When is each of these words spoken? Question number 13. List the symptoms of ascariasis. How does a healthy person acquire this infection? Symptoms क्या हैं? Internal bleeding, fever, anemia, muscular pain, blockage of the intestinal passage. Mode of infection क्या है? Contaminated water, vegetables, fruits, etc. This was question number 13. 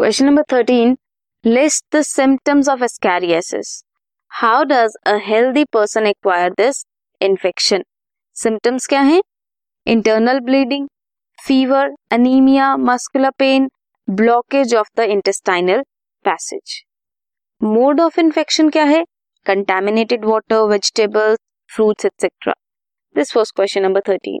Question 0.00 0.26
number 0.26 0.44
13. 0.48 0.96
List 1.44 1.84
the 1.90 2.04
symptoms 2.04 2.68
of 2.68 2.80
ascariasis. 2.80 3.82
How 4.28 4.64
does 4.64 4.96
a 5.06 5.18
healthy 5.18 5.64
person 5.64 6.06
acquire 6.06 6.50
this 6.56 6.84
infection? 7.20 7.84
Symptoms 8.34 8.86
क्या 8.86 9.00
हैं? 9.00 9.20
Internal 9.86 10.40
bleeding, 10.40 10.88
fever, 11.44 11.90
anemia, 12.10 12.76
muscular 12.76 13.30
pain, 13.38 13.68
blockage 14.08 14.74
of 14.74 14.86
the 14.96 15.08
intestinal 15.10 15.82
passage. 16.24 16.84
Mode 17.62 18.00
of 18.00 18.18
infection 18.18 18.70
क्या 18.70 18.84
है? 18.84 19.04
Contaminated 19.46 20.24
water, 20.24 20.66
vegetables, 20.66 21.38
fruits, 21.66 22.04
etc. 22.04 22.54
This 23.14 23.34
was 23.34 23.52
question 23.52 23.82
number 23.82 24.00
13. 24.00 24.40